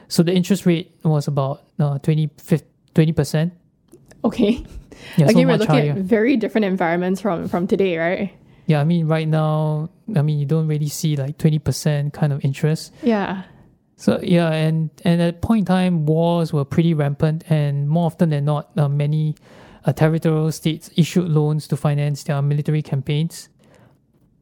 So 0.08 0.22
the 0.22 0.32
interest 0.32 0.66
rate 0.66 0.94
was 1.04 1.28
about 1.28 1.64
uh, 1.78 1.98
20 1.98 2.28
percent. 3.12 3.52
Okay. 4.24 4.64
Yeah, 5.16 5.26
Again, 5.26 5.42
so 5.42 5.48
we're 5.48 5.56
looking 5.58 5.74
higher. 5.74 5.90
at 5.92 5.98
very 5.98 6.36
different 6.36 6.64
environments 6.64 7.20
from 7.20 7.48
from 7.48 7.66
today, 7.66 7.98
right? 7.98 8.32
Yeah, 8.66 8.80
I 8.80 8.84
mean, 8.84 9.06
right 9.06 9.28
now, 9.28 9.90
I 10.16 10.22
mean, 10.22 10.38
you 10.38 10.46
don't 10.46 10.66
really 10.68 10.88
see 10.88 11.16
like 11.16 11.36
twenty 11.36 11.58
percent 11.58 12.14
kind 12.14 12.32
of 12.32 12.44
interest. 12.44 12.92
Yeah. 13.02 13.42
So 13.96 14.20
yeah, 14.22 14.50
and 14.50 14.90
and 15.04 15.20
at 15.20 15.42
point 15.42 15.60
in 15.60 15.64
time, 15.66 16.06
wars 16.06 16.52
were 16.52 16.64
pretty 16.64 16.94
rampant, 16.94 17.44
and 17.50 17.88
more 17.88 18.06
often 18.06 18.30
than 18.30 18.44
not, 18.44 18.70
uh, 18.78 18.88
many 18.88 19.34
uh, 19.84 19.92
territorial 19.92 20.50
states 20.52 20.90
issued 20.96 21.28
loans 21.28 21.68
to 21.68 21.76
finance 21.76 22.24
their 22.24 22.40
military 22.40 22.82
campaigns. 22.82 23.48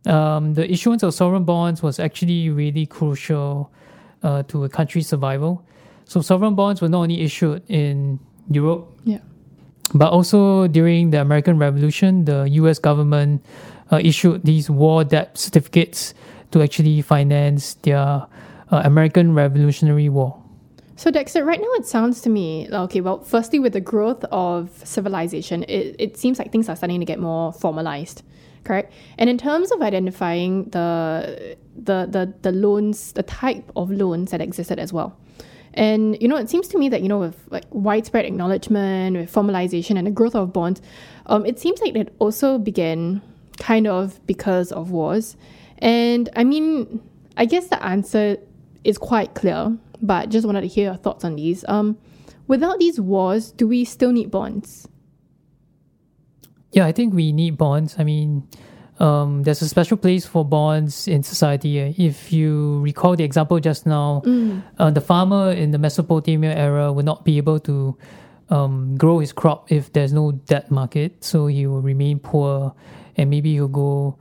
Um, 0.07 0.55
the 0.55 0.71
issuance 0.71 1.03
of 1.03 1.15
sovereign 1.15 1.45
bonds 1.45 1.83
was 1.83 1.99
actually 1.99 2.51
really 2.51 2.87
crucial 2.87 3.73
uh, 4.23 4.43
to 4.45 4.65
a 4.65 4.69
country's 4.69 5.09
survival. 5.09 5.65
So 6.05 6.21
sovereign 6.21 6.55
bonds 6.55 6.81
were 6.81 6.89
not 6.89 7.03
only 7.03 7.23
issued 7.23 7.63
in 7.69 8.19
Europe, 8.51 8.93
yeah. 9.05 9.19
but 9.95 10.11
also 10.11 10.67
during 10.67 11.11
the 11.11 11.21
American 11.21 11.59
Revolution, 11.59 12.25
the 12.25 12.49
U.S. 12.63 12.79
government 12.79 13.45
uh, 13.91 14.01
issued 14.03 14.45
these 14.45 14.69
war 14.69 15.05
debt 15.05 15.37
certificates 15.39 16.15
to 16.51 16.63
actually 16.63 17.01
finance 17.03 17.75
their 17.83 17.99
uh, 17.99 18.27
American 18.71 19.35
Revolutionary 19.35 20.09
War. 20.09 20.39
So 20.97 21.11
Dexter, 21.11 21.45
right 21.45 21.61
now 21.61 21.73
it 21.75 21.87
sounds 21.87 22.21
to 22.23 22.31
me 22.31 22.69
okay. 22.71 23.01
Well, 23.01 23.21
firstly, 23.21 23.59
with 23.59 23.73
the 23.73 23.81
growth 23.81 24.25
of 24.31 24.71
civilization, 24.85 25.65
it, 25.65 25.97
it 25.99 26.17
seems 26.17 26.39
like 26.39 26.53
things 26.53 26.69
are 26.69 26.77
starting 26.77 27.01
to 27.01 27.07
get 27.07 27.19
more 27.19 27.53
formalized 27.53 28.23
correct? 28.65 28.93
And 29.19 29.29
in 29.29 29.39
terms 29.39 29.71
of 29.73 29.83
identifying 29.83 30.65
the 30.71 31.57
the 31.77 32.07
the 32.11 32.35
the 32.43 32.53
loans, 32.53 33.13
the 33.13 33.23
type 33.23 33.71
of 33.77 33.91
loans 33.91 34.31
that 34.31 34.41
existed 34.41 34.79
as 34.79 34.93
well. 34.93 35.17
And 35.75 36.21
you 36.21 36.29
know, 36.29 36.37
it 36.37 36.51
seems 36.51 36.69
to 36.69 36.79
me 36.79 36.89
that 36.91 37.03
you 37.03 37.09
know, 37.09 37.19
with 37.19 37.37
like 37.51 37.65
widespread 37.71 38.25
acknowledgement, 38.25 39.17
with 39.17 39.33
formalization, 39.33 39.97
and 39.97 40.07
the 40.07 40.11
growth 40.11 40.35
of 40.35 40.53
bonds, 40.53 40.83
um, 41.27 41.47
it 41.47 41.59
seems 41.59 41.81
like 41.81 41.97
it 41.97 42.15
also 42.19 42.59
began 42.59 43.23
kind 43.59 43.87
of 43.87 44.25
because 44.27 44.73
of 44.73 44.91
wars. 44.91 45.37
And 45.79 46.29
I 46.37 46.45
mean, 46.45 47.03
I 47.37 47.45
guess 47.45 47.69
the 47.69 47.83
answer 47.83 48.37
is 48.85 48.99
quite 48.99 49.35
clear, 49.35 49.77
but 50.01 50.29
just 50.29 50.47
wanted 50.47 50.63
to 50.63 50.67
hear 50.67 50.87
your 50.87 50.97
thoughts 50.97 51.25
on 51.25 51.37
these. 51.37 51.65
Um, 51.69 51.99
without 52.47 52.79
these 52.79 53.01
wars, 53.01 53.53
do 53.53 53.67
we 53.67 53.85
still 53.85 54.13
need 54.13 54.31
bonds? 54.31 54.89
Yeah, 56.73 56.87
I 56.87 56.93
think 56.93 57.15
we 57.15 57.33
need 57.33 57.57
bonds. 57.57 57.97
I 57.99 58.05
mean, 58.05 58.49
um, 58.99 59.43
there's 59.43 59.63
a 59.63 59.69
special 59.69 59.97
place 59.97 60.27
for 60.27 60.45
bonds 60.45 61.07
in 61.09 61.23
society. 61.23 61.79
If 61.79 62.33
you 62.33 62.81
recall 62.81 63.17
the 63.17 63.25
example 63.25 63.61
just 63.61 63.87
now, 63.87 64.23
mm. 64.25 64.63
uh, 64.79 64.91
the 64.91 65.01
farmer 65.01 65.53
in 65.53 65.71
the 65.71 65.79
Mesopotamia 65.79 66.55
era 66.55 66.93
would 66.93 67.05
not 67.05 67.25
be 67.25 67.37
able 67.37 67.61
to 67.61 67.97
um, 68.49 68.97
grow 68.97 69.19
his 69.19 69.33
crop 69.33 69.71
if 69.73 69.93
there's 69.93 70.13
no 70.13 70.33
debt 70.33 70.71
market, 70.71 71.25
so 71.25 71.47
he 71.47 71.67
will 71.67 71.81
remain 71.81 72.19
poor, 72.19 72.75
and 73.17 73.29
maybe 73.29 73.53
he'll 73.53 73.69
go 73.69 74.17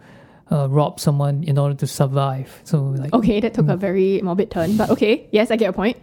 uh, 0.51 0.67
rob 0.70 1.00
someone 1.00 1.43
in 1.43 1.58
order 1.58 1.75
to 1.75 1.88
survive. 1.88 2.62
So, 2.63 2.81
like, 2.81 3.13
okay, 3.13 3.39
that 3.39 3.53
took 3.53 3.67
mm. 3.67 3.74
a 3.74 3.77
very 3.77 4.22
morbid 4.22 4.51
turn, 4.51 4.77
but 4.77 4.89
okay, 4.89 5.27
yes, 5.31 5.51
I 5.51 5.55
get 5.55 5.65
your 5.65 5.74
point. 5.74 5.98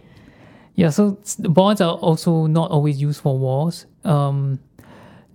Yeah, 0.75 0.89
so 0.89 1.19
bonds 1.39 1.81
are 1.81 1.93
also 1.95 2.45
not 2.45 2.71
always 2.71 3.01
used 3.01 3.21
for 3.21 3.37
wars. 3.37 3.85
Um, 4.03 4.59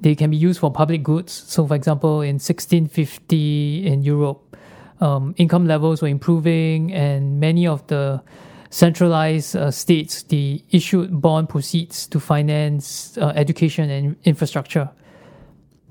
they 0.05 0.15
can 0.15 0.31
be 0.31 0.37
used 0.37 0.61
for 0.61 0.71
public 0.71 1.03
goods. 1.03 1.33
So, 1.33 1.67
for 1.67 1.75
example, 1.75 2.21
in 2.21 2.35
1650 2.35 3.87
in 3.87 4.03
Europe, 4.03 4.55
um, 5.01 5.35
income 5.39 5.67
levels 5.67 6.03
were 6.03 6.09
improving, 6.09 6.93
and 6.93 7.41
many 7.41 7.67
of 7.67 7.87
the 7.87 8.23
centralized 8.69 9.57
uh, 9.57 9.71
states 9.71 10.23
they 10.25 10.63
issued 10.71 11.23
bond 11.23 11.49
proceeds 11.49 12.07
to 12.09 12.21
finance 12.21 13.17
uh, 13.17 13.33
education 13.35 13.89
and 13.89 14.17
infrastructure. 14.25 14.91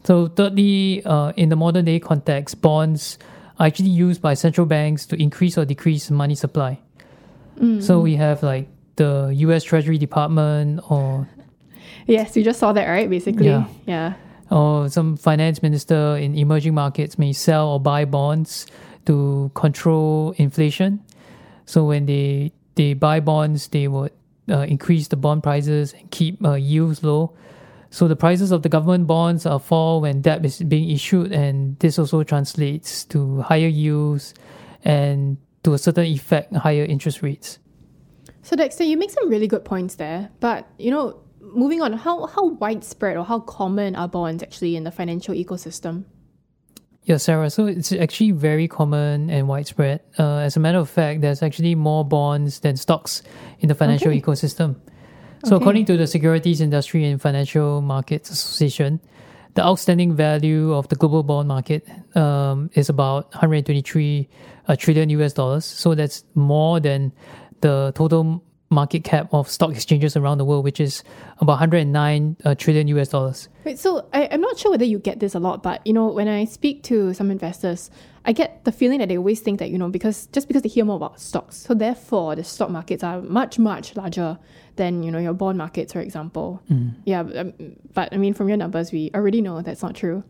So 0.03 0.27
thirdly, 0.27 1.03
uh, 1.05 1.31
in 1.35 1.49
the 1.49 1.55
modern 1.55 1.85
day 1.85 1.99
context, 1.99 2.61
bonds 2.61 3.17
are 3.57 3.65
actually 3.65 3.89
used 3.89 4.21
by 4.21 4.35
central 4.35 4.67
banks 4.67 5.07
to 5.07 5.15
increase 5.19 5.57
or 5.57 5.65
decrease 5.65 6.11
money 6.11 6.35
supply. 6.35 6.79
So 7.81 7.99
we 7.99 8.15
have 8.15 8.43
like 8.43 8.67
the 8.95 9.31
U.S. 9.35 9.63
Treasury 9.63 9.97
Department 9.97 10.81
or 10.89 11.27
Yes, 12.07 12.35
you 12.35 12.43
just 12.43 12.59
saw 12.59 12.73
that, 12.73 12.87
right? 12.87 13.09
Basically. 13.09 13.47
Yeah. 13.47 13.65
Yeah. 13.85 14.13
or 14.51 14.89
some 14.89 15.17
finance 15.17 15.63
minister 15.63 16.17
in 16.17 16.35
emerging 16.37 16.73
markets 16.73 17.17
may 17.17 17.33
sell 17.33 17.69
or 17.69 17.79
buy 17.79 18.05
bonds 18.05 18.67
to 19.05 19.49
control 19.55 20.33
inflation. 20.37 21.01
So 21.65 21.85
when 21.85 22.05
they 22.05 22.51
they 22.75 22.93
buy 22.93 23.19
bonds, 23.19 23.67
they 23.69 23.87
would 23.87 24.11
uh, 24.49 24.59
increase 24.67 25.07
the 25.07 25.15
bond 25.15 25.43
prices 25.43 25.93
and 25.93 26.09
keep 26.11 26.43
uh, 26.43 26.53
yields 26.53 27.03
low. 27.03 27.33
So 27.89 28.07
the 28.07 28.15
prices 28.15 28.51
of 28.51 28.63
the 28.63 28.69
government 28.69 29.07
bonds 29.07 29.45
uh, 29.45 29.59
fall 29.59 30.01
when 30.01 30.21
debt 30.21 30.43
is 30.45 30.59
being 30.61 30.89
issued, 30.89 31.31
and 31.31 31.77
this 31.79 31.97
also 31.97 32.23
translates 32.23 33.05
to 33.05 33.41
higher 33.41 33.67
yields 33.67 34.33
and 34.83 35.37
to 35.63 35.73
a 35.73 35.77
certain 35.77 36.05
effect, 36.05 36.53
higher 36.55 36.83
interest 36.83 37.21
rates. 37.21 37.59
So 38.41 38.55
Dexter, 38.57 38.83
you 38.83 38.97
make 38.97 39.11
some 39.11 39.29
really 39.29 39.47
good 39.47 39.63
points 39.63 39.95
there. 39.95 40.29
But 40.41 40.67
you 40.77 40.91
know, 40.91 41.22
moving 41.43 41.81
on, 41.81 41.93
how 41.93 42.25
how 42.27 42.47
widespread 42.47 43.17
or 43.17 43.25
how 43.25 43.39
common 43.39 43.95
are 43.95 44.07
bonds 44.07 44.41
actually 44.43 44.75
in 44.75 44.83
the 44.83 44.91
financial 44.91 45.35
ecosystem? 45.35 46.05
Yeah, 47.05 47.17
Sarah. 47.17 47.49
So 47.49 47.65
it's 47.65 47.91
actually 47.91 48.31
very 48.31 48.67
common 48.67 49.29
and 49.29 49.47
widespread. 49.47 49.99
Uh, 50.17 50.37
as 50.37 50.55
a 50.55 50.59
matter 50.59 50.77
of 50.77 50.89
fact, 50.89 51.19
there's 51.21 51.43
actually 51.43 51.75
more 51.75 52.05
bonds 52.05 52.59
than 52.61 52.77
stocks 52.77 53.21
in 53.59 53.67
the 53.67 53.75
financial 53.75 54.07
Okay. 54.09 54.21
ecosystem. 54.21 54.75
So, 55.43 55.55
Okay. 55.55 55.63
according 55.63 55.85
to 55.87 55.97
the 55.97 56.07
Securities 56.07 56.61
Industry 56.61 57.03
and 57.03 57.21
Financial 57.21 57.81
Markets 57.81 58.29
Association, 58.29 59.01
the 59.55 59.61
outstanding 59.65 60.15
value 60.15 60.73
of 60.73 60.87
the 60.87 60.95
global 60.95 61.23
bond 61.23 61.49
market 61.49 61.85
um, 62.15 62.69
is 62.73 62.87
about 62.87 63.29
123 63.33 64.29
uh, 64.69 64.75
trillion 64.77 65.09
US 65.09 65.33
dollars. 65.33 65.65
So 65.65 65.95
that's 65.95 66.23
more 66.35 66.79
than 66.79 67.11
the 67.59 67.91
total 67.95 68.41
market 68.73 69.03
cap 69.03 69.33
of 69.33 69.49
stock 69.49 69.71
exchanges 69.71 70.17
around 70.17 70.37
the 70.37 70.45
world, 70.45 70.63
which 70.63 70.79
is 70.79 71.03
about 71.39 71.53
109 71.53 72.37
uh, 72.43 72.55
trillion 72.55 72.87
US 72.89 73.09
dollars. 73.09 73.49
Wait, 73.63 73.79
so 73.79 74.07
I, 74.13 74.27
I'm 74.31 74.41
not 74.41 74.57
sure 74.57 74.71
whether 74.71 74.85
you 74.85 74.99
get 74.99 75.19
this 75.19 75.35
a 75.35 75.39
lot, 75.39 75.63
but 75.63 75.85
you 75.85 75.93
know, 75.93 76.07
when 76.07 76.27
I 76.27 76.45
speak 76.45 76.83
to 76.83 77.13
some 77.13 77.31
investors, 77.31 77.89
I 78.25 78.31
get 78.31 78.63
the 78.63 78.71
feeling 78.71 78.99
that 78.99 79.09
they 79.09 79.17
always 79.17 79.41
think 79.41 79.59
that, 79.59 79.69
you 79.69 79.77
know, 79.77 79.89
because 79.89 80.27
just 80.27 80.47
because 80.47 80.61
they 80.61 80.69
hear 80.69 80.85
more 80.85 80.95
about 80.95 81.19
stocks, 81.19 81.57
so 81.57 81.73
therefore 81.73 82.35
the 82.35 82.43
stock 82.43 82.69
markets 82.69 83.03
are 83.03 83.21
much, 83.21 83.59
much 83.59 83.95
larger 83.95 84.37
than, 84.77 85.03
you 85.03 85.11
know, 85.11 85.19
your 85.19 85.33
bond 85.33 85.57
markets, 85.57 85.93
for 85.93 85.99
example. 85.99 86.61
Yeah, 87.05 87.23
but, 87.23 87.37
um, 87.37 87.53
but 87.93 88.13
I 88.13 88.17
mean, 88.17 88.33
from 88.33 88.47
your 88.47 88.57
numbers, 88.57 88.91
we 88.91 89.11
already 89.13 89.41
know 89.41 89.61
that's 89.61 89.83
not 89.83 89.95
true. 89.95 90.23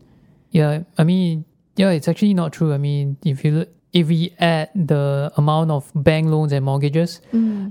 Yeah, 0.50 0.82
I 0.98 1.04
mean, 1.04 1.44
yeah, 1.76 1.90
it's 1.90 2.08
actually 2.08 2.34
not 2.34 2.52
true. 2.52 2.72
I 2.72 2.78
mean, 2.78 3.16
if 3.24 3.44
you 3.44 3.52
look, 3.52 3.68
if 3.92 4.08
we 4.08 4.34
add 4.40 4.70
the 4.74 5.32
amount 5.36 5.70
of 5.70 5.90
bank 5.94 6.26
loans 6.26 6.52
and 6.52 6.64
mortgages, 6.64 7.20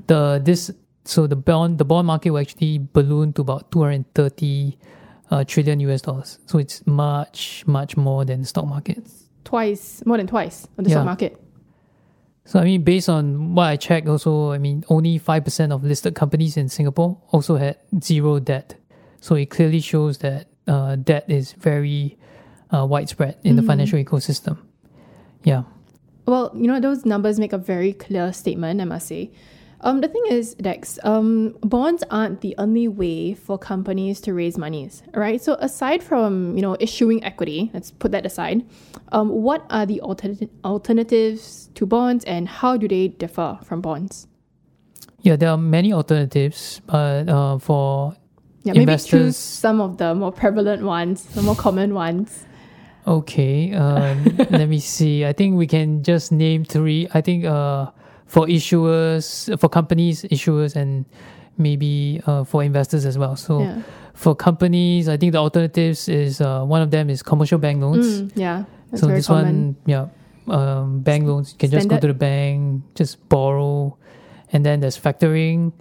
the 0.07 0.41
this 0.43 0.71
so 1.05 1.27
the 1.27 1.35
bond 1.35 1.77
the 1.77 1.85
bond 1.85 2.07
market 2.07 2.31
will 2.31 2.39
actually 2.39 2.79
balloon 2.93 3.33
to 3.33 3.41
about 3.41 3.71
230 3.71 4.77
uh, 5.31 5.43
trillion 5.43 5.79
US 5.81 6.01
dollars. 6.01 6.39
So 6.45 6.57
it's 6.59 6.85
much 6.87 7.63
much 7.67 7.97
more 7.97 8.25
than 8.25 8.41
the 8.41 8.45
stock 8.47 8.67
market. 8.67 9.05
Twice, 9.43 10.03
more 10.05 10.17
than 10.17 10.27
twice 10.27 10.67
on 10.77 10.83
the 10.85 10.89
Yeah. 10.89 10.95
stock 10.97 11.05
market. 11.05 11.39
So 12.45 12.59
I 12.59 12.63
mean, 12.65 12.83
based 12.83 13.07
on 13.09 13.55
what 13.55 13.67
I 13.67 13.75
checked, 13.77 14.07
also 14.07 14.51
I 14.51 14.57
mean, 14.57 14.83
only 14.89 15.17
five 15.17 15.43
percent 15.43 15.71
of 15.71 15.83
listed 15.83 16.13
companies 16.15 16.57
in 16.57 16.69
Singapore 16.69 17.17
also 17.31 17.55
had 17.57 17.77
zero 18.01 18.39
debt. 18.39 18.75
So 19.21 19.35
it 19.35 19.49
clearly 19.49 19.79
shows 19.79 20.17
that 20.19 20.47
uh, 20.67 20.95
debt 20.97 21.25
is 21.29 21.53
very 21.53 22.17
uh, 22.73 22.85
widespread 22.85 23.37
in 23.43 23.55
the 23.55 23.63
financial 23.63 23.97
ecosystem. 23.99 24.57
Yeah. 25.43 25.63
Well, 26.25 26.51
you 26.55 26.67
know, 26.67 26.79
those 26.79 27.05
numbers 27.05 27.39
make 27.39 27.53
a 27.53 27.57
very 27.57 27.93
clear 27.93 28.31
statement, 28.33 28.81
I 28.81 28.85
must 28.85 29.07
say. 29.07 29.31
Um, 29.83 29.99
the 29.99 30.07
thing 30.07 30.23
is, 30.29 30.55
Dex, 30.55 30.97
um, 31.03 31.57
bonds 31.61 32.05
aren't 32.09 32.39
the 32.39 32.55
only 32.57 32.87
way 32.87 33.33
for 33.33 33.57
companies 33.57 34.21
to 34.21 34.33
raise 34.33 34.57
monies, 34.57 35.03
right? 35.13 35.41
So 35.41 35.55
aside 35.59 36.01
from, 36.01 36.55
you 36.55 36.61
know, 36.61 36.77
issuing 36.79 37.21
equity, 37.21 37.69
let's 37.73 37.91
put 37.91 38.13
that 38.13 38.25
aside, 38.25 38.65
um, 39.11 39.27
what 39.29 39.65
are 39.69 39.85
the 39.85 39.99
alternati- 40.01 40.49
alternatives 40.63 41.69
to 41.75 41.85
bonds 41.85 42.23
and 42.23 42.47
how 42.47 42.77
do 42.77 42.87
they 42.87 43.09
differ 43.09 43.59
from 43.61 43.81
bonds? 43.81 44.27
Yeah, 45.21 45.35
there 45.35 45.49
are 45.49 45.57
many 45.57 45.91
alternatives, 45.91 46.79
but 46.85 47.27
uh, 47.27 47.57
for 47.59 48.15
Yeah, 48.63 48.73
maybe 48.73 48.95
choose 48.97 49.35
some 49.35 49.81
of 49.81 49.97
the 49.97 50.15
more 50.15 50.31
prevalent 50.31 50.83
ones, 50.83 51.25
the 51.25 51.41
more 51.41 51.55
common 51.55 51.93
ones. 51.93 52.45
okay, 53.05 53.73
um, 53.73 54.23
let 54.49 54.69
me 54.69 54.79
see. 54.79 55.25
I 55.25 55.33
think 55.33 55.57
we 55.57 55.67
can 55.67 56.03
just 56.03 56.31
name 56.31 56.63
three. 56.63 57.07
I 57.13 57.19
think 57.19 57.43
uh, 57.43 57.91
for 58.33 58.47
issuers, 58.47 59.25
for 59.61 59.69
companies, 59.69 60.23
issuers, 60.33 60.75
and 60.75 61.05
maybe 61.57 62.19
uh, 62.25 62.43
for 62.43 62.63
investors 62.63 63.05
as 63.05 63.15
well. 63.15 63.35
So 63.35 63.61
Yeah. 63.61 63.77
for 64.15 64.33
companies, 64.33 65.05
I 65.07 65.17
think 65.17 65.33
the 65.33 65.41
alternatives 65.47 66.09
is 66.09 66.41
uh, 66.41 66.65
one 66.65 66.81
of 66.81 66.89
them 66.89 67.09
is 67.13 67.21
commercial 67.21 67.59
bank 67.61 67.77
loans. 67.85 68.23
Mm, 68.23 68.31
yeah, 68.33 68.63
so 68.97 69.05
this 69.07 69.27
common. 69.27 69.45
one, 69.45 69.75
yeah, 69.85 70.05
um, 70.49 71.01
bank 71.05 71.29
loans. 71.29 71.53
You 71.53 71.59
can 71.61 71.69
just 71.69 71.87
go 71.87 71.97
to 72.01 72.07
the 72.09 72.17
bank, 72.17 72.81
just 72.95 73.21
borrow, 73.29 73.95
and 74.51 74.65
then 74.65 74.81
there's 74.81 74.97
factoring, 74.97 75.71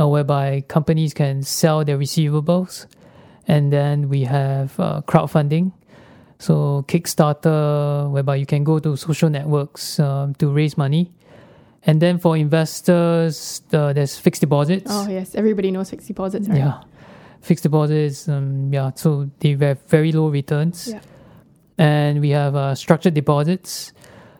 uh, 0.00 0.08
whereby 0.08 0.64
companies 0.68 1.12
can 1.12 1.42
sell 1.44 1.84
their 1.84 1.98
receivables, 1.98 2.86
and 3.46 3.70
then 3.76 4.08
we 4.08 4.24
have 4.24 4.72
uh, 4.80 5.02
crowdfunding. 5.04 5.72
So 6.38 6.82
Kickstarter, 6.88 8.08
whereby 8.08 8.36
you 8.40 8.46
can 8.46 8.64
go 8.64 8.78
to 8.80 8.96
social 8.96 9.28
networks 9.28 10.00
um, 10.00 10.32
to 10.40 10.48
raise 10.48 10.78
money, 10.80 11.12
and 11.84 12.00
then 12.00 12.18
for 12.18 12.36
investors, 12.36 13.62
uh, 13.72 13.92
there's 13.92 14.18
fixed 14.18 14.40
deposits. 14.40 14.90
Oh, 14.90 15.08
yes, 15.08 15.34
everybody 15.34 15.70
knows 15.70 15.90
fixed 15.90 16.08
deposits, 16.08 16.48
right? 16.48 16.58
Yeah, 16.58 16.80
fixed 17.40 17.62
deposits. 17.62 18.28
Um, 18.28 18.72
yeah, 18.72 18.90
so 18.94 19.30
they 19.40 19.56
have 19.56 19.80
very 19.88 20.12
low 20.12 20.28
returns. 20.28 20.88
Yeah. 20.88 21.00
And 21.78 22.20
we 22.20 22.30
have 22.30 22.54
uh, 22.54 22.74
structured 22.74 23.14
deposits, 23.14 23.92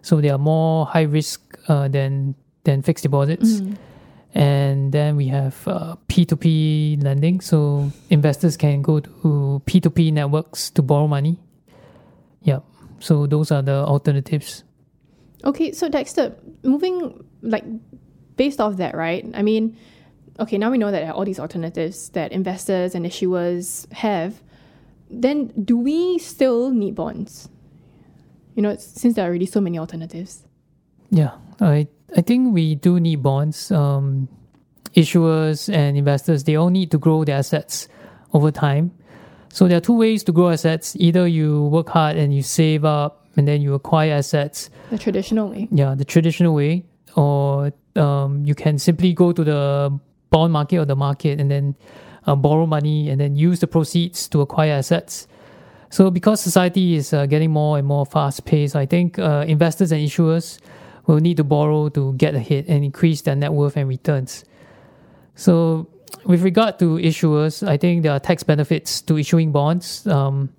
so 0.02 0.20
they 0.20 0.28
are 0.28 0.38
more 0.38 0.84
high 0.84 1.08
risk 1.08 1.58
uh, 1.68 1.88
than 1.88 2.34
than 2.64 2.82
fixed 2.82 3.02
deposits. 3.02 3.60
Mm. 3.60 3.76
And 4.32 4.92
then 4.92 5.16
we 5.16 5.26
have 5.28 5.66
uh, 5.66 5.96
P2P 6.08 7.02
lending, 7.02 7.40
so 7.40 7.90
investors 8.10 8.56
can 8.56 8.82
go 8.82 9.00
to 9.00 9.62
P2P 9.66 10.12
networks 10.12 10.70
to 10.70 10.82
borrow 10.82 11.08
money. 11.08 11.40
Yep. 12.42 12.62
So 13.00 13.26
those 13.26 13.50
are 13.50 13.62
the 13.62 13.84
alternatives. 13.86 14.62
Okay, 15.44 15.72
so 15.72 15.88
Dexter, 15.88 16.34
moving 16.62 17.24
like 17.42 17.64
based 18.36 18.60
off 18.60 18.76
that, 18.76 18.94
right? 18.94 19.26
I 19.34 19.42
mean, 19.42 19.76
okay, 20.38 20.58
now 20.58 20.70
we 20.70 20.78
know 20.78 20.90
that 20.90 21.00
there 21.00 21.10
are 21.10 21.14
all 21.14 21.24
these 21.24 21.40
alternatives 21.40 22.10
that 22.10 22.32
investors 22.32 22.94
and 22.94 23.06
issuers 23.06 23.90
have. 23.92 24.42
Then 25.10 25.48
do 25.64 25.76
we 25.76 26.18
still 26.18 26.70
need 26.70 26.94
bonds? 26.94 27.48
You 28.54 28.62
know, 28.62 28.76
since 28.76 29.14
there 29.14 29.24
are 29.24 29.28
already 29.28 29.46
so 29.46 29.60
many 29.60 29.78
alternatives. 29.78 30.44
Yeah, 31.10 31.32
I 31.60 31.88
I 32.16 32.20
think 32.20 32.54
we 32.54 32.74
do 32.74 33.00
need 33.00 33.22
bonds. 33.22 33.70
Um, 33.70 34.28
issuers 34.94 35.72
and 35.72 35.96
investors 35.96 36.44
they 36.44 36.56
all 36.56 36.68
need 36.68 36.90
to 36.90 36.98
grow 36.98 37.24
their 37.24 37.36
assets 37.36 37.88
over 38.32 38.50
time. 38.50 38.90
So 39.52 39.66
there 39.66 39.78
are 39.78 39.80
two 39.80 39.96
ways 39.96 40.22
to 40.24 40.32
grow 40.32 40.50
assets. 40.50 40.96
Either 40.98 41.26
you 41.26 41.64
work 41.64 41.88
hard 41.88 42.16
and 42.16 42.34
you 42.34 42.42
save 42.42 42.84
up, 42.84 43.19
and 43.36 43.46
then 43.46 43.62
you 43.62 43.74
acquire 43.74 44.12
assets. 44.12 44.70
The 44.90 44.98
traditional 44.98 45.50
way. 45.50 45.68
Yeah, 45.70 45.94
the 45.94 46.04
traditional 46.04 46.54
way, 46.54 46.84
or 47.16 47.72
um, 47.96 48.44
you 48.44 48.54
can 48.54 48.78
simply 48.78 49.12
go 49.12 49.32
to 49.32 49.44
the 49.44 49.98
bond 50.30 50.52
market 50.52 50.78
or 50.78 50.84
the 50.84 50.96
market 50.96 51.40
and 51.40 51.50
then 51.50 51.76
uh, 52.26 52.36
borrow 52.36 52.66
money 52.66 53.08
and 53.10 53.20
then 53.20 53.36
use 53.36 53.60
the 53.60 53.66
proceeds 53.66 54.28
to 54.28 54.40
acquire 54.40 54.72
assets. 54.72 55.26
So 55.90 56.10
because 56.10 56.40
society 56.40 56.94
is 56.94 57.12
uh, 57.12 57.26
getting 57.26 57.50
more 57.50 57.78
and 57.78 57.86
more 57.86 58.06
fast 58.06 58.44
paced, 58.44 58.76
I 58.76 58.86
think 58.86 59.18
uh, 59.18 59.44
investors 59.48 59.90
and 59.90 60.00
issuers 60.00 60.60
will 61.06 61.18
need 61.18 61.36
to 61.38 61.44
borrow 61.44 61.88
to 61.88 62.12
get 62.14 62.34
ahead 62.34 62.66
and 62.68 62.84
increase 62.84 63.22
their 63.22 63.34
net 63.34 63.52
worth 63.52 63.76
and 63.76 63.88
returns. 63.88 64.44
So 65.34 65.88
with 66.24 66.42
regard 66.42 66.78
to 66.78 66.96
issuers, 66.98 67.66
I 67.66 67.76
think 67.76 68.04
there 68.04 68.12
are 68.12 68.20
tax 68.20 68.44
benefits 68.44 69.02
to 69.02 69.18
issuing 69.18 69.50
bonds. 69.50 70.06
Um, 70.06 70.50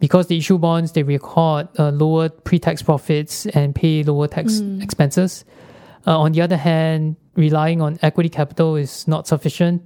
because 0.00 0.26
they 0.26 0.38
issue 0.38 0.58
bonds, 0.58 0.92
they 0.92 1.02
record 1.02 1.68
uh, 1.78 1.90
lower 1.90 2.30
pre-tax 2.30 2.82
profits 2.82 3.46
and 3.46 3.74
pay 3.74 4.02
lower 4.02 4.26
tax 4.26 4.60
expenses. 4.80 5.44
Uh, 6.06 6.18
on 6.18 6.32
the 6.32 6.40
other 6.40 6.56
hand, 6.56 7.16
relying 7.36 7.80
on 7.82 7.98
equity 8.02 8.30
capital 8.30 8.76
is 8.76 9.06
not 9.06 9.28
sufficient. 9.28 9.82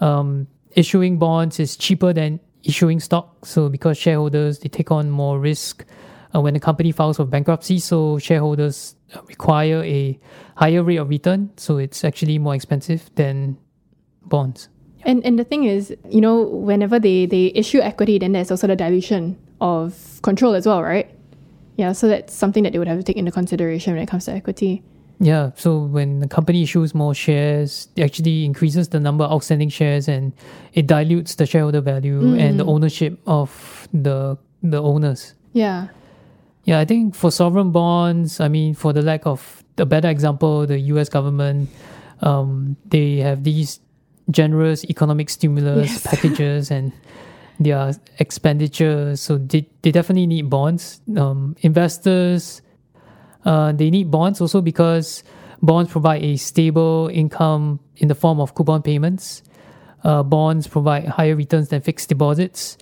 Um, 0.00 0.46
issuing 0.72 1.18
bonds 1.18 1.58
is 1.58 1.76
cheaper 1.76 2.12
than 2.12 2.40
issuing 2.62 3.00
stock. 3.00 3.44
So 3.44 3.68
because 3.68 3.98
shareholders 3.98 4.60
they 4.60 4.68
take 4.68 4.90
on 4.90 5.10
more 5.10 5.38
risk 5.40 5.84
uh, 6.34 6.40
when 6.40 6.54
the 6.54 6.60
company 6.60 6.92
files 6.92 7.16
for 7.16 7.24
bankruptcy, 7.24 7.80
so 7.80 8.18
shareholders 8.18 8.94
uh, 9.14 9.20
require 9.26 9.82
a 9.82 10.18
higher 10.56 10.84
rate 10.84 10.98
of 10.98 11.08
return. 11.08 11.50
So 11.56 11.78
it's 11.78 12.04
actually 12.04 12.38
more 12.38 12.54
expensive 12.54 13.10
than 13.16 13.58
bonds. 14.22 14.68
And 15.04 15.24
and 15.24 15.38
the 15.38 15.44
thing 15.44 15.64
is, 15.64 15.94
you 16.08 16.20
know, 16.20 16.42
whenever 16.42 16.98
they, 16.98 17.26
they 17.26 17.46
issue 17.54 17.80
equity, 17.80 18.18
then 18.18 18.32
there's 18.32 18.50
also 18.50 18.66
the 18.66 18.76
dilution 18.76 19.38
of 19.60 20.20
control 20.22 20.54
as 20.54 20.66
well, 20.66 20.82
right? 20.82 21.10
Yeah, 21.76 21.92
so 21.92 22.08
that's 22.08 22.34
something 22.34 22.62
that 22.64 22.72
they 22.72 22.78
would 22.78 22.88
have 22.88 22.98
to 22.98 23.02
take 23.02 23.16
into 23.16 23.32
consideration 23.32 23.94
when 23.94 24.02
it 24.02 24.06
comes 24.06 24.26
to 24.26 24.32
equity. 24.32 24.82
Yeah, 25.18 25.50
so 25.54 25.78
when 25.78 26.20
the 26.20 26.28
company 26.28 26.62
issues 26.62 26.94
more 26.94 27.14
shares, 27.14 27.88
it 27.96 28.02
actually 28.02 28.44
increases 28.44 28.88
the 28.88 29.00
number 29.00 29.24
of 29.24 29.32
outstanding 29.32 29.68
shares 29.68 30.08
and 30.08 30.32
it 30.72 30.86
dilutes 30.86 31.34
the 31.34 31.44
shareholder 31.44 31.82
value 31.82 32.34
and 32.34 32.58
the 32.58 32.64
ownership 32.64 33.18
of 33.26 33.88
the 33.92 34.38
the 34.62 34.82
owners. 34.82 35.34
Yeah. 35.52 35.88
Yeah, 36.64 36.78
I 36.78 36.84
think 36.84 37.14
for 37.14 37.30
sovereign 37.30 37.70
bonds, 37.70 38.40
I 38.40 38.48
mean, 38.48 38.74
for 38.74 38.92
the 38.92 39.02
lack 39.02 39.26
of 39.26 39.64
a 39.78 39.86
better 39.86 40.08
example, 40.08 40.66
the 40.66 40.78
US 40.78 41.08
government, 41.08 41.70
um, 42.20 42.76
they 42.86 43.16
have 43.16 43.44
these 43.44 43.80
generous 44.30 44.84
economic 44.84 45.28
stimulus 45.30 45.90
Yes. 45.90 46.06
packages 46.06 46.70
and 46.70 46.92
their 47.58 47.92
expenditures. 48.18 49.20
So 49.20 49.38
they, 49.38 49.68
they 49.82 49.90
definitely 49.90 50.26
need 50.26 50.48
bonds. 50.48 51.00
Um, 51.16 51.56
investors, 51.60 52.62
uh, 53.44 53.72
they 53.72 53.90
need 53.90 54.10
bonds 54.10 54.40
also 54.40 54.60
because 54.60 55.22
bonds 55.62 55.90
provide 55.90 56.22
a 56.22 56.36
stable 56.36 57.10
income 57.12 57.80
in 57.96 58.08
the 58.08 58.14
form 58.14 58.40
of 58.40 58.54
coupon 58.54 58.82
payments. 58.82 59.42
Uh, 60.04 60.22
bonds 60.22 60.66
provide 60.66 61.04
higher 61.06 61.36
returns 61.36 61.68
than 61.68 61.82
fixed 61.82 62.08
deposits. 62.08 62.78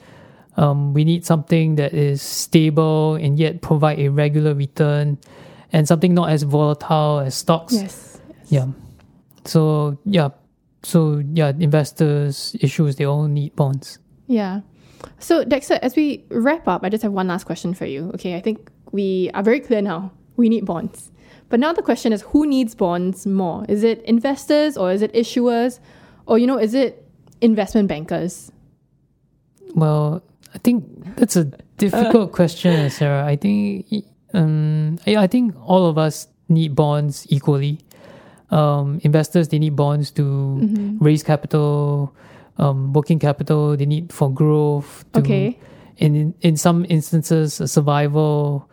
Um, 0.57 0.93
we 0.95 1.05
need 1.05 1.25
something 1.25 1.76
that 1.76 1.93
is 1.95 2.21
stable 2.23 3.14
and 3.14 3.38
yet 3.38 3.62
provide 3.62 3.99
a 3.99 4.09
regular 4.09 4.55
return 4.55 5.19
and 5.73 5.87
something 5.87 6.14
not 6.14 6.31
as 6.31 6.43
volatile 6.45 7.21
as 7.21 7.35
stocks. 7.35 7.75
Yes. 7.75 8.21
Yeah. 8.49 8.67
So 9.45 9.99
yeah. 10.05 10.31
So 10.83 11.23
yeah, 11.33 11.53
investors 11.59 12.57
issues 12.61 12.97
they 12.97 13.05
all 13.05 13.29
need 13.29 13.55
bonds. 13.57 13.99
Yeah. 14.27 14.61
So, 15.19 15.45
Dexter, 15.45 15.79
as 15.83 15.97
we 15.97 16.25
wrap 16.29 16.67
up, 16.67 16.83
I 16.85 16.89
just 16.89 17.03
have 17.03 17.13
one 17.13 17.29
last 17.29 17.45
question 17.45 17.75
for 17.75 17.87
you. 17.87 18.11
Okay, 18.15 18.37
I 18.37 18.41
think 18.41 18.71
we 18.93 19.31
are 19.35 19.43
very 19.43 19.61
clear 19.61 19.83
now. 19.83 20.13
We 20.37 20.49
need 20.49 20.65
bonds. 20.65 21.11
But 21.49 21.61
now 21.61 21.73
the 21.73 21.83
question 21.83 22.13
is 22.13 22.23
who 22.23 22.47
needs 22.47 22.75
bonds 22.75 23.27
more? 23.27 23.65
Is 23.69 23.83
it 23.83 24.03
investors 24.03 24.77
or 24.77 24.93
is 24.93 25.03
it 25.03 25.13
issuers? 25.15 25.81
Or, 26.27 26.39
you 26.39 26.47
know, 26.47 26.59
is 26.59 26.75
it 26.75 27.07
investment 27.41 27.89
bankers? 27.89 28.53
Well, 29.75 30.23
I 30.55 30.59
think 30.59 31.17
that's 31.17 31.37
a 31.37 31.45
difficult 31.77 32.33
question, 32.41 32.91
Sarah. 32.91 33.25
I 33.25 33.37
think 33.37 33.87
um 34.35 34.99
yeah, 35.07 35.21
I 35.21 35.27
think 35.27 35.55
all 35.65 35.87
of 35.87 35.97
us 35.97 36.29
need 36.49 36.75
bonds 36.75 37.27
equally. 37.31 37.81
Um, 38.50 39.00
investors 39.02 39.49
they 39.49 39.59
need 39.59 39.76
bonds 39.76 40.11
to 40.12 40.23
Mm-hmm. 40.23 41.05
raise 41.05 41.23
capital, 41.23 42.14
um, 42.59 42.93
working 42.93 43.19
capital. 43.19 43.76
They 43.76 43.87
need 43.87 44.12
for 44.12 44.31
growth. 44.33 45.05
To, 45.12 45.21
Okay. 45.21 45.59
In, 45.99 46.33
in 46.43 46.57
some 46.57 46.87
instances, 46.88 47.61
uh, 47.61 47.67
survival. 47.67 48.69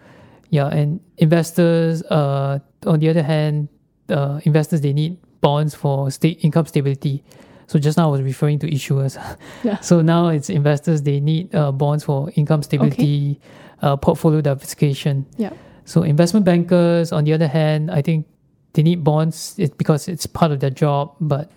Yeah, 0.52 0.68
and 0.68 1.00
investors. 1.18 2.04
Uh, 2.04 2.60
on 2.86 3.00
the 3.00 3.10
other 3.10 3.24
hand, 3.24 3.68
uh, 4.10 4.40
investors 4.44 4.82
they 4.82 4.94
need 4.94 5.18
bonds 5.42 5.74
for 5.76 6.10
state 6.12 6.40
income 6.44 6.66
stability. 6.68 7.24
So 7.68 7.80
just 7.80 7.98
now 7.98 8.08
I 8.10 8.12
was 8.12 8.22
referring 8.22 8.60
to 8.60 8.68
issuers. 8.70 9.18
Yeah. 9.64 9.80
So 9.82 10.02
now 10.02 10.28
it's 10.30 10.50
investors 10.50 11.02
they 11.02 11.20
need 11.20 11.54
uh, 11.56 11.72
bonds 11.72 12.04
for 12.04 12.30
income 12.36 12.62
stability, 12.62 13.40
uh, 13.82 13.98
portfolio 13.98 14.40
diversification. 14.42 15.26
Yeah. 15.38 15.52
So 15.86 16.04
investment 16.04 16.46
bankers, 16.46 17.12
on 17.12 17.24
the 17.26 17.34
other 17.34 17.48
hand, 17.48 17.90
I 17.90 18.02
think 18.04 18.28
they 18.76 18.84
need 18.84 19.04
bonds 19.04 19.56
because 19.78 20.08
it's 20.08 20.28
part 20.28 20.52
of 20.52 20.60
their 20.60 20.70
job. 20.70 21.16
But 21.20 21.50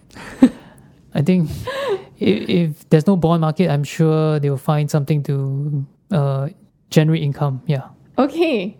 I 1.15 1.23
think 1.23 1.51
if, 2.19 2.49
if 2.49 2.89
there's 2.89 3.07
no 3.07 3.17
bond 3.17 3.43
market, 3.43 3.69
I'm 3.69 3.85
sure 3.85 4.39
they 4.39 4.49
will 4.49 4.57
find 4.57 4.91
something 4.91 5.23
to 5.25 5.87
uh, 6.11 6.49
generate 6.91 7.23
income. 7.23 7.63
Yeah. 7.67 7.89
Okay. 8.17 8.79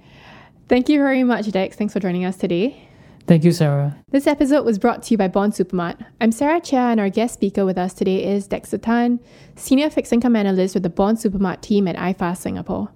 Thank 0.69 0.89
you 0.89 0.99
very 0.99 1.25
much, 1.25 1.51
Dex. 1.51 1.77
Thanks 1.77 1.93
for 1.93 2.01
joining 2.01 2.25
us 2.25 2.37
today. 2.37 2.89
Thank 3.27 3.45
you, 3.45 3.53
Sarah. 3.53 3.97
This 4.11 4.27
episode 4.27 4.65
was 4.65 4.79
brought 4.79 5.03
to 5.05 5.11
you 5.11 5.19
by 5.19 5.29
Bond 5.29 5.53
Supermart. 5.53 6.03
I'm 6.21 6.33
Sarah 6.33 6.61
Chia, 6.61 6.79
and 6.79 6.99
our 6.99 7.11
guest 7.11 7.35
speaker 7.35 7.67
with 7.67 7.77
us 7.77 7.93
today 7.93 8.25
is 8.25 8.47
Dexter 8.47 8.79
Tan, 8.79 9.21
Senior 9.55 9.91
Fixed 9.91 10.15
Income 10.15 10.37
Analyst 10.37 10.75
with 10.75 10.83
the 10.83 10.89
Bond 10.89 11.19
Supermart 11.19 11.61
team 11.61 11.89
at 11.89 11.97
iFast 11.97 12.39
Singapore. 12.39 12.89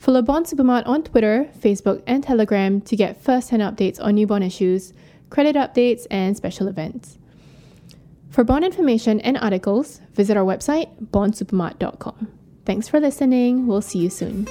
Follow 0.00 0.22
Bond 0.22 0.46
Supermart 0.46 0.86
on 0.86 1.02
Twitter, 1.02 1.50
Facebook, 1.58 2.02
and 2.06 2.24
Telegram 2.24 2.80
to 2.80 2.96
get 2.96 3.22
first 3.22 3.50
hand 3.50 3.60
updates 3.60 4.02
on 4.02 4.14
new 4.14 4.26
bond 4.26 4.42
issues, 4.42 4.94
credit 5.28 5.56
updates, 5.56 6.06
and 6.10 6.34
special 6.34 6.68
events. 6.68 7.18
For 8.30 8.42
bond 8.42 8.64
information 8.64 9.20
and 9.20 9.36
articles, 9.36 10.00
visit 10.14 10.38
our 10.38 10.44
website, 10.44 10.88
bondsupermart.com. 11.10 12.28
Thanks 12.64 12.88
for 12.88 12.98
listening. 12.98 13.66
We'll 13.66 13.82
see 13.82 13.98
you 13.98 14.08
soon. 14.08 14.48